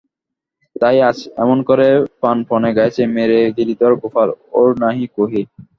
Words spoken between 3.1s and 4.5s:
মেরে গিরিধর গোপাল,